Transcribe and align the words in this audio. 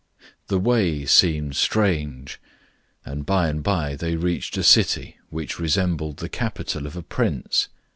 The 0.47 0.57
way 0.57 1.05
seemed 1.05 1.55
strange, 1.55 2.41
and 3.05 3.23
by 3.23 3.49
and 3.49 3.61
by 3.61 3.95
they 3.95 4.15
reached 4.15 4.57
a 4.57 4.63
city 4.63 5.19
which 5.29 5.59
resembled 5.59 6.17
the 6.17 6.27
capital 6.27 6.87
of 6.87 6.95
a 6.97 7.03
prince. 7.03 7.67